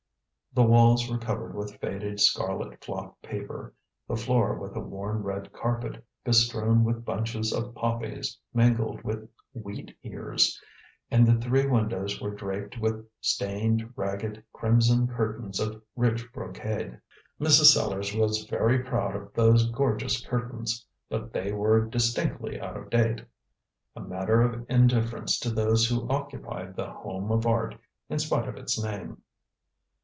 The 0.53 0.63
walls 0.63 1.09
were 1.09 1.17
covered 1.17 1.55
with 1.55 1.77
faded 1.79 2.19
scarlet 2.19 2.83
flock 2.83 3.21
paper, 3.21 3.73
the 4.05 4.17
floor 4.17 4.53
with 4.53 4.75
a 4.75 4.81
worn 4.81 5.23
red 5.23 5.53
carpet, 5.53 6.03
bestrewn 6.25 6.83
with 6.83 7.05
bunches 7.05 7.53
of 7.53 7.73
poppies 7.73 8.37
mingled 8.53 9.01
with 9.01 9.29
wheat 9.53 9.95
ears, 10.03 10.59
and 11.09 11.25
the 11.25 11.37
three 11.39 11.65
windows 11.65 12.19
were 12.19 12.35
draped 12.35 12.77
with 12.77 13.07
stained, 13.21 13.93
ragged, 13.95 14.43
crimson 14.51 15.07
curtains 15.07 15.57
of 15.61 15.81
rich 15.95 16.29
brocade. 16.33 16.99
Mrs. 17.39 17.71
Sellars 17.73 18.13
was 18.13 18.43
very 18.43 18.79
proud 18.83 19.15
of 19.15 19.31
those 19.33 19.69
gorgeous 19.71 20.19
curtains, 20.19 20.85
but 21.07 21.31
they 21.31 21.53
were 21.53 21.85
distinctly 21.85 22.59
out 22.59 22.75
of 22.75 22.89
date 22.89 23.23
a 23.95 24.01
matter 24.01 24.41
of 24.41 24.65
indifference 24.67 25.39
to 25.39 25.49
those 25.49 25.87
who 25.87 26.09
occupied 26.09 26.75
The 26.75 26.91
Home 26.91 27.31
of 27.31 27.47
Art, 27.47 27.79
in 28.09 28.19
spite 28.19 28.49
of 28.49 28.57
its 28.57 28.77
name. 28.83 29.21